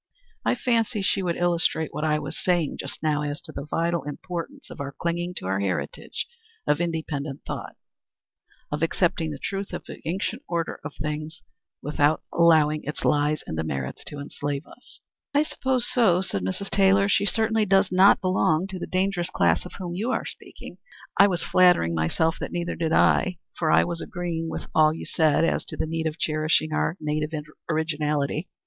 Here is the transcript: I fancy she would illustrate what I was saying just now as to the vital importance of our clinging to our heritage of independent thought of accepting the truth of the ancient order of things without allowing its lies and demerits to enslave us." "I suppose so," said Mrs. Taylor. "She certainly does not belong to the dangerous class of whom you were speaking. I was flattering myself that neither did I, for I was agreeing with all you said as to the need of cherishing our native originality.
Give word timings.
I 0.43 0.55
fancy 0.55 1.03
she 1.03 1.21
would 1.21 1.35
illustrate 1.35 1.93
what 1.93 2.03
I 2.03 2.17
was 2.17 2.35
saying 2.35 2.77
just 2.79 3.03
now 3.03 3.21
as 3.21 3.39
to 3.41 3.51
the 3.51 3.67
vital 3.69 4.01
importance 4.05 4.71
of 4.71 4.81
our 4.81 4.91
clinging 4.99 5.35
to 5.35 5.45
our 5.45 5.59
heritage 5.59 6.25
of 6.65 6.81
independent 6.81 7.41
thought 7.45 7.75
of 8.71 8.81
accepting 8.81 9.29
the 9.29 9.37
truth 9.37 9.73
of 9.73 9.85
the 9.85 10.01
ancient 10.07 10.41
order 10.49 10.79
of 10.83 10.95
things 10.95 11.43
without 11.83 12.23
allowing 12.33 12.83
its 12.85 13.05
lies 13.05 13.43
and 13.45 13.57
demerits 13.57 14.03
to 14.05 14.17
enslave 14.17 14.65
us." 14.65 15.01
"I 15.35 15.43
suppose 15.43 15.87
so," 15.87 16.23
said 16.23 16.41
Mrs. 16.41 16.71
Taylor. 16.71 17.07
"She 17.07 17.27
certainly 17.27 17.67
does 17.67 17.91
not 17.91 18.21
belong 18.21 18.65
to 18.69 18.79
the 18.79 18.87
dangerous 18.87 19.29
class 19.29 19.67
of 19.67 19.73
whom 19.73 19.93
you 19.93 20.09
were 20.09 20.25
speaking. 20.25 20.79
I 21.19 21.27
was 21.27 21.43
flattering 21.43 21.93
myself 21.93 22.37
that 22.39 22.51
neither 22.51 22.73
did 22.73 22.91
I, 22.91 23.37
for 23.55 23.69
I 23.69 23.83
was 23.83 24.01
agreeing 24.01 24.49
with 24.49 24.65
all 24.73 24.95
you 24.95 25.05
said 25.05 25.45
as 25.45 25.63
to 25.65 25.77
the 25.77 25.85
need 25.85 26.07
of 26.07 26.17
cherishing 26.17 26.73
our 26.73 26.97
native 26.99 27.29
originality. 27.69 28.49